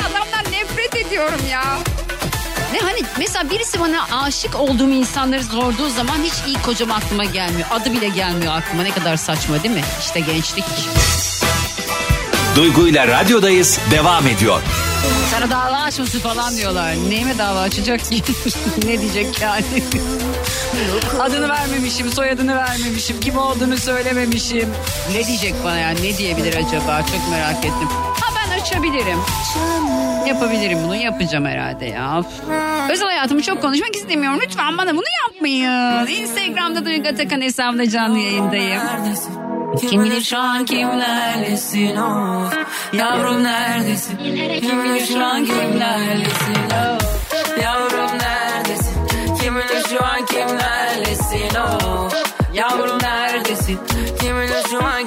Adamdan 0.00 0.52
nefret 0.52 0.96
ediyorum 1.06 1.40
ya. 1.50 1.64
Ne 2.72 2.80
hani 2.80 3.02
mesela 3.18 3.50
birisi 3.50 3.80
bana 3.80 4.22
aşık 4.22 4.60
olduğum 4.60 4.90
insanları 4.90 5.44
sorduğu 5.44 5.88
zaman 5.88 6.18
hiç 6.22 6.34
ilk 6.46 6.62
kocam 6.62 6.90
aklıma 6.90 7.24
gelmiyor. 7.24 7.68
Adı 7.70 7.92
bile 7.92 8.08
gelmiyor 8.08 8.52
aklıma. 8.56 8.82
Ne 8.82 8.90
kadar 8.90 9.16
saçma 9.16 9.62
değil 9.62 9.74
mi? 9.74 9.84
İşte 10.00 10.20
gençlik. 10.20 10.64
Duygu 12.56 12.88
ile 12.88 13.06
radyodayız 13.08 13.78
devam 13.90 14.26
ediyor. 14.26 14.60
Sana 15.30 15.50
dava 15.50 15.76
açması 15.76 16.18
falan 16.18 16.56
diyorlar. 16.56 16.94
Neyime 17.08 17.38
dava 17.38 17.60
açacak 17.60 18.00
ki? 18.04 18.22
ne 18.86 19.00
diyecek 19.00 19.40
yani? 19.40 19.64
Adını 21.20 21.48
vermemişim, 21.48 22.10
soyadını 22.12 22.56
vermemişim, 22.56 23.20
kim 23.20 23.38
olduğunu 23.38 23.76
söylememişim. 23.76 24.68
Ne 25.12 25.26
diyecek 25.26 25.54
bana 25.64 25.78
yani? 25.78 26.02
Ne 26.02 26.18
diyebilir 26.18 26.54
acaba? 26.54 27.02
Çok 27.02 27.30
merak 27.30 27.58
ettim. 27.58 27.88
Ha 28.20 28.34
ben 28.36 28.60
açabilirim. 28.60 29.18
Yapabilirim 30.28 30.78
bunu, 30.84 30.96
yapacağım 30.96 31.44
herhalde 31.44 31.84
ya. 31.86 32.22
Özel 32.90 33.06
hayatımı 33.06 33.42
çok 33.42 33.62
konuşmak 33.62 33.96
istemiyorum. 33.96 34.40
Lütfen 34.42 34.78
bana 34.78 34.92
bunu 34.92 35.04
yapmayın. 35.28 36.06
Instagram'da 36.06 36.84
Duygu 36.84 37.08
Atakan 37.08 37.40
hesabında 37.40 37.90
canlı 37.90 38.18
yayındayım. 38.18 38.80
Kim 39.80 40.04
bilir 40.04 40.20
şu 40.22 40.38
an 40.38 40.64
kimlerlesin? 40.64 41.96
Of 41.96 42.54
Yavrum 42.92 43.44
neredesin? 43.44 44.18
Kim 44.60 44.84
bilir 44.84 45.06
şu 45.06 45.24
an 45.24 45.44
kimlerlesin? 45.44 46.54
Of 46.70 47.58
Yavrum 47.62 48.18
neredesin? 48.18 49.06
Kim 49.40 49.56
bilir 49.56 49.84
şu 49.90 50.04
an 50.04 50.26
kimlerlesin? 50.26 51.54
Of 51.60 52.14
Yavrum 52.54 52.98
neredesin? 53.02 53.80
Kim 54.20 54.36
bilir 54.40 54.62
şu 54.70 54.84
an 54.84 55.03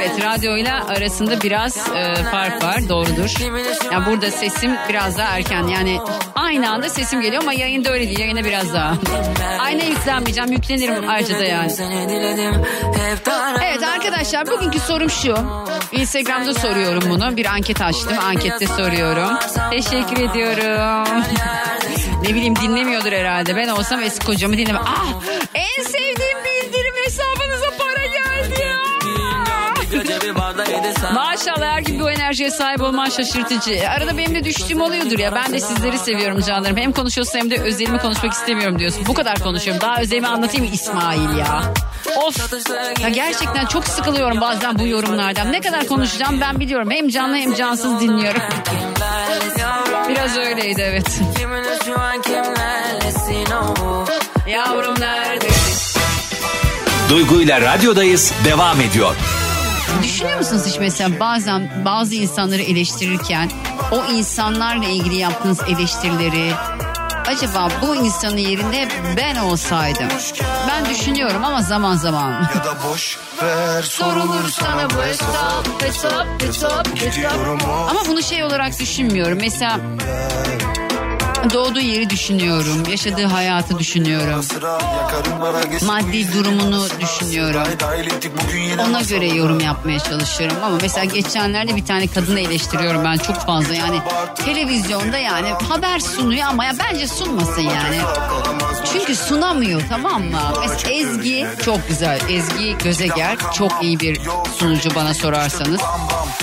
Evet 0.00 0.24
radyoyla 0.24 0.86
arasında 0.86 1.40
biraz 1.40 1.76
e, 1.76 2.14
fark 2.30 2.64
var 2.64 2.88
doğrudur. 2.88 3.30
Yani 3.92 4.06
burada 4.06 4.30
sesim 4.30 4.76
biraz 4.88 5.18
daha 5.18 5.38
erken 5.38 5.66
yani 5.68 5.98
aynı 6.34 6.70
anda 6.70 6.88
sesim 6.88 7.20
geliyor 7.20 7.42
ama 7.42 7.52
yayında 7.52 7.90
öyle 7.92 8.06
değil 8.06 8.18
yayında 8.18 8.44
biraz 8.44 8.74
daha. 8.74 8.94
Aynı 9.60 9.84
yüklenmeyeceğim 9.84 10.52
yüklenirim 10.52 11.08
ayrıca 11.08 11.38
da 11.38 11.44
yani. 11.44 11.72
Evet 13.64 13.82
arkadaşlar 13.82 14.46
bugünkü 14.46 14.80
sorum 14.80 15.10
şu. 15.10 15.34
Instagram'da 15.92 16.54
soruyorum 16.54 17.02
bunu. 17.10 17.36
Bir 17.36 17.46
anket 17.46 17.82
açtım. 17.82 18.18
Ankette 18.24 18.66
soruyorum. 18.66 19.38
Teşekkür 19.70 20.30
ediyorum. 20.30 21.24
ne 22.22 22.28
bileyim 22.28 22.56
dinlemiyordur 22.56 23.12
herhalde. 23.12 23.56
Ben 23.56 23.68
olsam 23.68 24.02
eski 24.02 24.26
kocamı 24.26 24.56
dinlemem. 24.56 24.82
Ah 24.86 25.06
en 25.54 25.82
sevdiğim 25.84 26.09
Maşallah 31.40 31.72
her 31.72 31.80
gün 31.80 32.00
bu 32.00 32.10
enerjiye 32.10 32.50
sahip 32.50 32.82
olman 32.82 33.08
şaşırtıcı. 33.08 33.90
Arada 33.90 34.18
benim 34.18 34.34
de 34.34 34.44
düştüğüm 34.44 34.80
oluyordur 34.80 35.18
ya. 35.18 35.34
Ben 35.34 35.52
de 35.52 35.60
sizleri 35.60 35.98
seviyorum 35.98 36.40
canlarım. 36.40 36.76
Hem 36.76 36.92
konuşuyorsun 36.92 37.38
hem 37.38 37.50
de 37.50 37.60
özelimi 37.60 37.98
konuşmak 37.98 38.32
istemiyorum 38.32 38.78
diyorsun. 38.78 39.06
Bu 39.06 39.14
kadar 39.14 39.38
konuşuyorum. 39.38 39.80
Daha 39.80 40.00
özelimi 40.00 40.26
anlatayım 40.26 40.72
İsmail 40.72 41.36
ya? 41.38 41.62
Of. 42.16 42.52
Ya 43.02 43.08
gerçekten 43.08 43.66
çok 43.66 43.88
sıkılıyorum 43.88 44.40
bazen 44.40 44.78
bu 44.78 44.86
yorumlardan. 44.86 45.52
Ne 45.52 45.60
kadar 45.60 45.86
konuşacağım 45.86 46.40
ben 46.40 46.60
biliyorum. 46.60 46.90
Hem 46.90 47.08
canlı 47.08 47.36
hem 47.36 47.54
cansız 47.54 48.00
dinliyorum. 48.00 48.42
Biraz 50.08 50.36
öyleydi 50.36 50.80
evet. 50.80 51.20
Yavrum 54.48 55.00
neredesin? 55.00 56.00
Duygu 57.08 57.40
ile 57.40 57.60
radyodayız 57.60 58.32
devam 58.44 58.80
ediyor. 58.80 59.16
Düşünüyor 60.02 60.38
musunuz 60.38 60.62
hiç 60.66 60.78
mesela 60.80 61.20
bazen 61.20 61.70
bazı 61.84 62.14
insanları 62.14 62.62
eleştirirken 62.62 63.50
o 63.90 64.04
insanlarla 64.04 64.84
ilgili 64.88 65.16
yaptığınız 65.16 65.60
eleştirileri 65.68 66.52
acaba 67.26 67.68
bu 67.82 67.96
insanın 67.96 68.36
yerinde 68.36 68.88
ben 69.16 69.36
olsaydım? 69.36 70.08
Ben 70.68 70.90
düşünüyorum 70.90 71.44
ama 71.44 71.62
zaman 71.62 71.96
zaman. 71.96 72.32
Ya 72.32 72.64
da 72.64 72.76
boş 72.88 73.18
ver 73.42 73.82
sorulur 73.82 74.48
sana 74.48 74.90
bu 74.90 75.02
hesap 75.02 75.82
hesap. 75.82 76.26
hesap 76.42 77.02
hesap 77.02 77.34
ama 77.90 78.00
bunu 78.08 78.22
şey 78.22 78.44
olarak 78.44 78.78
düşünmüyorum. 78.80 79.38
Mesela 79.40 79.80
doğduğu 81.52 81.80
yeri 81.80 82.10
düşünüyorum 82.10 82.82
yaşadığı 82.90 83.24
hayatı 83.24 83.78
düşünüyorum 83.78 84.44
maddi 85.86 86.32
durumunu 86.32 86.86
düşünüyorum 87.00 87.62
ona 88.90 89.02
göre 89.02 89.26
yorum 89.28 89.60
yapmaya 89.60 89.98
çalışıyorum 89.98 90.56
ama 90.64 90.78
mesela 90.82 91.04
geçenlerde 91.04 91.76
bir 91.76 91.84
tane 91.84 92.06
kadını 92.06 92.40
eleştiriyorum 92.40 93.04
ben 93.04 93.16
çok 93.16 93.36
fazla 93.36 93.74
yani 93.74 94.00
televizyonda 94.44 95.18
yani 95.18 95.48
haber 95.48 96.00
sunuyor 96.00 96.46
ama 96.48 96.64
ya 96.64 96.72
bence 96.78 97.06
sunmasın 97.06 97.62
yani. 97.62 98.00
Çünkü 98.92 99.16
sunamıyor 99.16 99.82
tamam 99.88 100.22
mı? 100.22 100.40
Mesela 100.68 100.94
Ezgi 100.94 101.46
çok 101.64 101.88
güzel. 101.88 102.20
Ezgi 102.28 102.78
Gözeger 102.78 103.36
çok 103.54 103.72
iyi 103.82 104.00
bir 104.00 104.20
sunucu 104.58 104.94
bana 104.94 105.14
sorarsanız. 105.14 105.80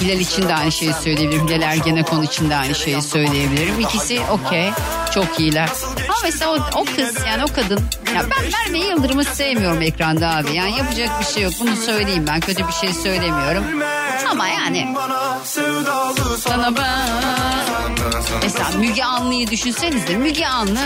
Hilal 0.02 0.20
için 0.20 0.50
de 0.50 0.56
aynı 0.56 0.72
şeyi 0.72 0.94
söyleyebilirim. 0.94 1.48
Hilal 1.48 1.62
Ergenekon 1.62 2.24
için 2.24 2.50
de 2.50 2.56
aynı 2.56 2.76
şeyi 2.76 3.02
söyleyebilirim. 3.02 3.80
İkisi 3.80 4.22
okey. 4.32 4.70
Çok 5.14 5.40
iyiler. 5.40 5.70
Ama 6.10 6.18
mesela 6.24 6.52
o, 6.52 6.80
o 6.82 6.86
kız 6.86 7.16
yani 7.28 7.44
o 7.44 7.48
kadın. 7.56 7.80
Ya 8.16 8.22
ben 8.32 8.74
Merve 8.74 8.86
Yıldırım'ı 8.86 9.24
sevmiyorum 9.24 9.82
ekranda 9.82 10.30
abi. 10.30 10.54
Yani 10.54 10.78
yapacak 10.78 11.20
bir 11.20 11.26
şey 11.26 11.44
yok. 11.44 11.54
Bunu 11.60 11.76
söyleyeyim 11.76 12.26
ben. 12.28 12.40
Kötü 12.40 12.68
bir 12.68 12.74
şey 12.74 12.94
söylemiyorum. 12.94 13.64
Ama 14.32 14.48
yani 14.48 14.96
sana 16.40 16.76
ben... 16.76 17.27
Mesela 18.48 18.70
Müge 18.80 19.04
Anlı'yı 19.04 19.48
düşünsenize. 19.48 20.16
Müge 20.18 20.46
Anlı 20.46 20.80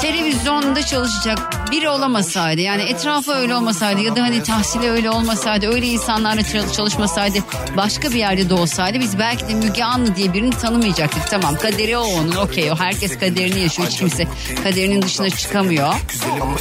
televizyonda 0.00 0.82
çalışacak 0.86 1.70
biri 1.70 1.88
olamasaydı 1.88 2.60
yani 2.60 2.82
etrafı 2.82 3.32
öyle 3.32 3.54
olmasaydı 3.54 4.00
ya 4.00 4.16
da 4.16 4.22
hani 4.22 4.42
tahsili 4.42 4.90
öyle 4.90 5.10
olmasaydı 5.10 5.66
öyle 5.74 5.86
insanlarla 5.86 6.42
çal- 6.42 6.72
çalışmasaydı 6.72 7.38
başka 7.76 8.10
bir 8.10 8.14
yerde 8.14 8.48
de 8.50 8.54
olsaydı 8.54 9.00
biz 9.00 9.18
belki 9.18 9.48
de 9.48 9.54
Müge 9.54 9.84
Anlı 9.84 10.16
diye 10.16 10.32
birini 10.32 10.50
tanımayacaktık 10.50 11.30
tamam 11.30 11.56
kaderi 11.56 11.96
o 11.98 12.02
onun 12.04 12.36
okey 12.36 12.72
o 12.72 12.76
herkes 12.76 13.18
kaderini 13.18 13.60
yaşıyor 13.60 13.88
hiç 13.88 13.98
kimse 13.98 14.26
kaderinin 14.64 15.02
dışına 15.02 15.30
çıkamıyor 15.30 15.94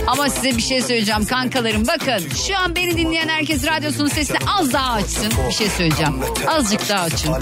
ama 0.07 0.29
size 0.29 0.57
bir 0.57 0.61
şey 0.61 0.81
söyleyeceğim 0.81 1.25
kankalarım 1.25 1.87
bakın 1.87 2.23
şu 2.47 2.57
an 2.59 2.75
beni 2.75 2.97
dinleyen 2.97 3.27
herkes 3.27 3.65
radyosunun 3.67 4.07
sesini 4.09 4.37
az 4.59 4.73
daha 4.73 4.93
açsın 4.93 5.33
bir 5.49 5.53
şey 5.53 5.69
söyleyeceğim 5.69 6.19
azıcık 6.47 6.89
daha 6.89 7.01
açın 7.03 7.33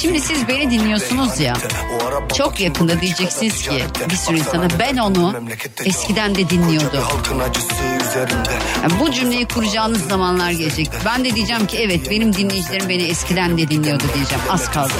Şimdi 0.00 0.20
siz 0.20 0.48
beni 0.48 0.70
dinliyorsunuz 0.70 1.40
ya. 1.40 1.49
Çok 2.36 2.60
yakında 2.60 3.00
diyeceksiniz 3.00 3.62
ki 3.62 3.84
bir 4.10 4.16
sürü 4.16 4.38
insana 4.38 4.68
ben 4.78 4.96
onu 4.96 5.34
eskiden 5.84 6.34
de 6.34 6.50
dinliyordum. 6.50 7.00
Yani 8.82 8.92
bu 9.00 9.12
cümleyi 9.12 9.48
kuracağınız 9.48 10.08
zamanlar 10.08 10.50
gelecek. 10.50 10.90
Ben 11.04 11.24
de 11.24 11.34
diyeceğim 11.34 11.66
ki 11.66 11.78
evet 11.78 12.10
benim 12.10 12.32
dinleyicilerim 12.32 12.88
beni 12.88 13.02
eskiden 13.02 13.58
de 13.58 13.68
dinliyordu 13.68 14.04
diyeceğim. 14.14 14.44
Az 14.50 14.70
kaldı. 14.70 14.92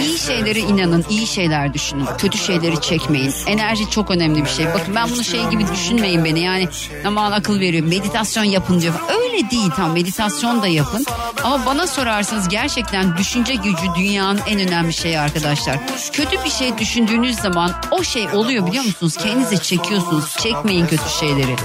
İyi 0.00 0.18
şeylere 0.18 0.58
inanın, 0.58 1.04
iyi 1.10 1.26
şeyler 1.26 1.74
düşünün. 1.74 2.06
Kötü 2.18 2.38
şeyleri 2.38 2.80
çekmeyin. 2.80 3.34
Enerji 3.46 3.90
çok 3.90 4.10
önemli 4.10 4.44
bir 4.44 4.50
şey. 4.50 4.66
Bakın 4.66 4.94
ben 4.94 5.10
bunu 5.10 5.24
şey 5.24 5.46
gibi 5.46 5.64
düşünmeyin 5.72 6.24
beni. 6.24 6.40
Yani 6.40 6.68
aman 7.06 7.32
akıl 7.32 7.60
veriyor. 7.60 7.86
Meditasyon 7.86 8.44
yapın 8.44 8.80
diyor. 8.80 8.94
Öyle 9.08 9.50
değil 9.50 9.70
tam 9.76 9.92
meditasyon 9.92 10.62
da 10.62 10.66
yapın. 10.68 11.06
Ama 11.44 11.66
bana 11.66 11.86
sorarsanız 11.86 12.48
gerçekten 12.48 13.16
düşünce 13.16 13.54
gücü 13.54 13.86
dünyanın 13.96 14.40
en 14.48 14.60
önemli 14.60 14.92
şeyi 14.92 15.20
arkadaşlar. 15.28 15.78
Kötü 16.12 16.44
bir 16.44 16.50
şey 16.50 16.78
düşündüğünüz 16.78 17.36
zaman 17.36 17.74
o 17.90 18.04
şey 18.04 18.28
oluyor 18.28 18.66
biliyor 18.66 18.84
musunuz? 18.84 19.16
Kendinize 19.16 19.56
çekiyorsunuz. 19.56 20.36
Çekmeyin 20.36 20.86
kötü 20.86 21.08
şeyleri. 21.20 21.56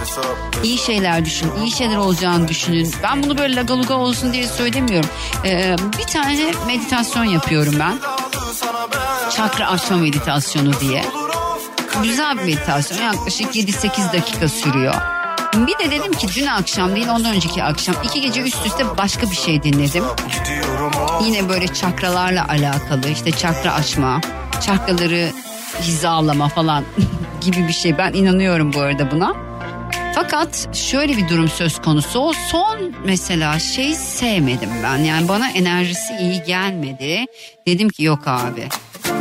İyi 0.63 0.78
şeyler 0.78 1.26
düşünün. 1.26 1.52
iyi 1.62 1.71
şeyler 1.71 1.97
olacağını 1.97 2.47
düşünün. 2.47 2.93
Ben 3.04 3.23
bunu 3.23 3.38
böyle 3.38 3.56
lagaluga 3.56 3.93
olsun 3.93 4.34
diye 4.34 4.47
söylemiyorum. 4.47 5.10
Ee, 5.45 5.76
bir 5.99 6.04
tane 6.04 6.52
meditasyon 6.67 7.23
yapıyorum 7.23 7.76
ben. 7.80 7.99
Çakra 9.36 9.69
açma 9.69 9.97
meditasyonu 9.97 10.80
diye. 10.80 11.06
Güzel 12.04 12.38
bir 12.38 12.43
meditasyon. 12.43 12.97
Yaklaşık 13.02 13.56
7-8 13.56 14.13
dakika 14.13 14.49
sürüyor. 14.49 14.93
Bir 15.58 15.80
de 15.80 15.91
dedim 15.91 16.13
ki 16.13 16.28
dün 16.36 16.45
akşam 16.45 16.95
değil 16.95 17.08
ondan 17.08 17.36
önceki 17.36 17.63
akşam 17.63 17.95
iki 18.04 18.21
gece 18.21 18.41
üst 18.41 18.65
üste 18.65 18.97
başka 18.97 19.32
bir 19.32 19.36
şey 19.36 19.63
dinledim. 19.63 20.04
Yine 21.26 21.50
böyle 21.50 21.68
çakralarla 21.68 22.48
alakalı 22.48 23.10
işte 23.10 23.32
çakra 23.32 23.74
açma, 23.74 24.22
çakraları 24.66 25.32
hizalama 25.82 26.50
falan 26.50 26.84
gibi 27.42 27.68
bir 27.68 27.74
şey. 27.74 27.98
Ben 27.98 28.14
inanıyorum 28.14 28.74
bu 28.74 28.80
arada 28.80 29.12
buna. 29.12 29.34
Fakat 30.16 30.76
şöyle 30.76 31.18
bir 31.18 31.30
durum 31.30 31.50
söz 31.50 31.82
konusu. 31.82 32.20
O 32.20 32.34
son 32.34 32.94
mesela 33.06 33.60
şey 33.60 33.96
sevmedim 33.96 34.70
ben. 34.84 34.98
Yani 34.98 35.28
bana 35.28 35.50
enerjisi 35.50 36.14
iyi 36.22 36.44
gelmedi. 36.44 37.26
Dedim 37.68 37.90
ki 37.90 38.04
yok 38.04 38.28
abi. 38.28 38.68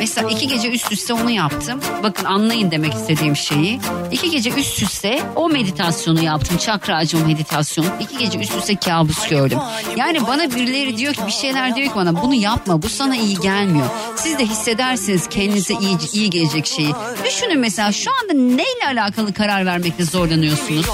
Mesela 0.03 0.29
iki 0.31 0.49
gece 0.49 0.71
üst 0.71 0.93
üste 0.93 1.15
onu 1.15 1.31
yaptım. 1.31 1.81
Bakın 2.03 2.25
anlayın 2.25 2.71
demek 2.71 2.95
istediğim 2.95 3.37
şeyi. 3.37 3.81
İki 4.13 4.31
gece 4.31 4.51
üst 4.51 4.83
üste 4.83 5.23
o 5.37 5.49
meditasyonu 5.49 6.23
yaptım. 6.23 6.57
Çakra 6.57 6.97
açma 6.97 7.21
meditasyonu. 7.21 7.87
İki 8.01 8.19
gece 8.19 8.39
üst 8.39 8.57
üste 8.57 8.77
kabus 8.77 9.29
gördüm. 9.29 9.59
Yani 9.97 10.27
bana 10.27 10.51
birileri 10.51 10.97
diyor 10.97 11.15
ki 11.15 11.21
bir 11.27 11.33
şeyler 11.33 11.77
diyor 11.77 11.89
ki 11.89 11.95
bana 11.97 12.23
bunu 12.23 12.35
yapma. 12.35 12.83
Bu 12.83 12.89
sana 12.89 13.17
iyi 13.17 13.41
gelmiyor. 13.41 13.87
Siz 14.17 14.39
de 14.39 14.47
hissedersiniz 14.47 15.29
kendinize 15.29 15.75
iyi, 15.75 15.97
iyi 16.13 16.31
gelecek 16.31 16.67
şeyi. 16.67 16.93
Düşünün 17.27 17.59
mesela 17.59 17.93
şu 17.93 18.11
anda 18.23 18.33
neyle 18.33 18.87
alakalı 18.87 19.33
karar 19.33 19.67
vermekte 19.67 20.05
zorlanıyorsunuz? 20.05 20.87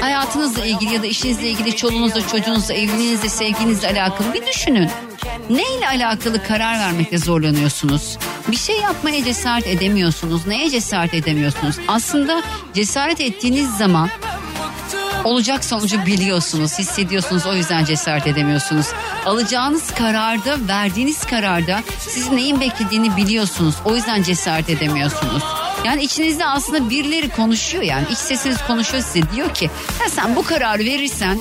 Hayatınızla 0.00 0.64
ilgili 0.64 0.94
ya 0.94 1.02
da 1.02 1.06
işinizle 1.06 1.50
ilgili 1.50 1.76
çoluğunuzla 1.76 2.28
çocuğunuzla 2.28 2.74
evliliğinizle 2.74 3.28
sevginizle 3.28 3.88
alakalı 3.88 4.34
bir 4.34 4.46
düşünün. 4.46 4.90
Neyle 5.50 5.88
alakalı 5.88 6.42
karar 6.42 6.78
vermekte 6.78 7.18
zorlanıyorsunuz? 7.18 8.18
Bir 8.50 8.56
şey 8.56 8.80
yapmaya 8.80 9.24
cesaret 9.24 9.66
edemiyorsunuz. 9.66 10.46
Neye 10.46 10.70
cesaret 10.70 11.14
edemiyorsunuz? 11.14 11.76
Aslında 11.88 12.42
cesaret 12.74 13.20
ettiğiniz 13.20 13.76
zaman 13.76 14.08
olacak 15.24 15.64
sonucu 15.64 16.06
biliyorsunuz, 16.06 16.78
hissediyorsunuz 16.78 17.46
o 17.46 17.54
yüzden 17.54 17.84
cesaret 17.84 18.26
edemiyorsunuz. 18.26 18.86
Alacağınız 19.26 19.90
kararda, 19.90 20.68
verdiğiniz 20.68 21.26
kararda 21.26 21.80
siz 21.98 22.32
neyin 22.32 22.60
beklediğini 22.60 23.16
biliyorsunuz. 23.16 23.74
O 23.84 23.96
yüzden 23.96 24.22
cesaret 24.22 24.70
edemiyorsunuz. 24.70 25.42
Yani 25.84 26.02
içinizde 26.02 26.46
aslında 26.46 26.90
birileri 26.90 27.28
konuşuyor 27.28 27.84
yani 27.84 28.06
iç 28.10 28.18
sesiniz 28.18 28.56
konuşuyor 28.66 29.02
size 29.02 29.20
diyor 29.34 29.54
ki 29.54 29.70
ya 30.02 30.08
sen 30.08 30.36
bu 30.36 30.42
kararı 30.42 30.84
verirsen 30.84 31.38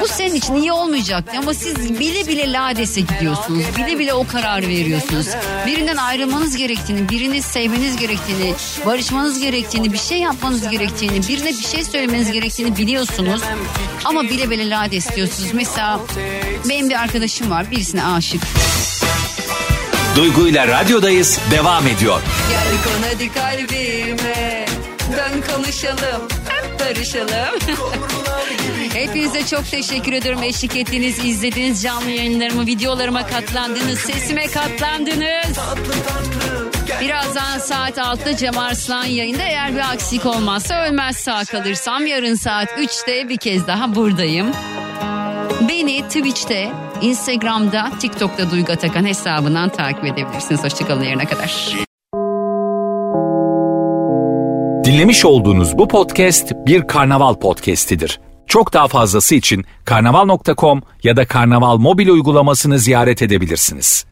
bu 0.00 0.08
senin 0.08 0.34
için 0.34 0.54
iyi 0.54 0.72
olmayacak 0.72 1.24
ama 1.38 1.54
siz 1.54 1.98
bile 2.00 2.26
bile 2.26 2.52
ladese 2.52 3.00
gidiyorsunuz. 3.00 3.64
Bile 3.76 3.98
bile 3.98 4.14
o 4.14 4.26
kararı 4.26 4.68
veriyorsunuz. 4.68 5.26
Birinden 5.66 5.96
ayrılmanız 5.96 6.56
gerektiğini, 6.56 7.08
birini 7.08 7.42
sevmeniz 7.42 7.96
gerektiğini, 7.96 8.54
barışmanız 8.86 9.40
gerektiğini, 9.40 9.92
bir 9.92 9.98
şey 9.98 10.18
yapmanız 10.18 10.68
gerektiğini, 10.68 11.28
birine 11.28 11.48
bir 11.48 11.64
şey 11.64 11.84
söylemeniz 11.84 12.32
gerektiğini 12.32 12.76
biliyorsunuz. 12.76 13.40
Ama 14.04 14.22
bile 14.22 14.50
bile 14.50 14.70
lades 14.70 15.16
diyorsunuz. 15.16 15.50
Mesela 15.54 16.00
benim 16.68 16.88
bir 16.90 17.00
arkadaşım 17.00 17.50
var 17.50 17.70
birisine 17.70 18.04
aşık. 18.04 18.42
Duygu 20.16 20.48
ile 20.48 20.68
radyodayız 20.68 21.40
devam 21.50 21.86
ediyor. 21.86 22.20
Gel 22.50 22.82
kon 22.84 23.08
hadi 23.12 23.32
kalbime 23.32 24.66
Dön 25.12 25.54
konuşalım 25.54 26.28
Hep 26.48 26.80
barışalım 26.80 27.58
Hepinize 28.94 29.46
çok 29.46 29.70
teşekkür 29.70 30.12
ediyorum 30.12 30.42
eşlik 30.42 30.76
ettiğiniz, 30.76 31.24
izlediğiniz 31.24 31.82
canlı 31.82 32.10
yayınlarımı, 32.10 32.66
videolarıma 32.66 33.26
katlandınız, 33.26 33.98
sesime 33.98 34.46
katlandınız. 34.46 35.58
Birazdan 37.00 37.58
saat 37.58 37.98
6'da 37.98 38.36
Cem 38.36 38.58
Arslan 38.58 39.04
yayında 39.04 39.42
eğer 39.42 39.74
bir 39.74 39.92
aksilik 39.92 40.26
olmazsa 40.26 40.86
ölmez 40.86 41.16
sağ 41.16 41.44
kalırsam 41.44 42.06
yarın 42.06 42.34
saat 42.34 42.68
3'te 42.68 43.28
bir 43.28 43.36
kez 43.36 43.66
daha 43.66 43.94
buradayım. 43.94 44.52
Beni 45.68 46.02
Twitch'te, 46.02 46.72
Instagram'da, 47.00 47.90
TikTok'ta 48.00 48.50
Duygu 48.50 48.72
Atakan 48.72 49.04
hesabından 49.04 49.68
takip 49.68 50.04
edebilirsiniz. 50.04 50.64
Hoşçakalın 50.64 51.04
yarına 51.04 51.24
kadar. 51.24 51.74
Dinlemiş 54.84 55.24
olduğunuz 55.24 55.78
bu 55.78 55.88
podcast 55.88 56.52
bir 56.66 56.86
karnaval 56.86 57.34
podcastidir. 57.34 58.20
Çok 58.46 58.72
daha 58.72 58.88
fazlası 58.88 59.34
için 59.34 59.64
karnaval.com 59.84 60.82
ya 61.02 61.16
da 61.16 61.26
karnaval 61.26 61.76
mobil 61.76 62.08
uygulamasını 62.08 62.78
ziyaret 62.78 63.22
edebilirsiniz. 63.22 64.09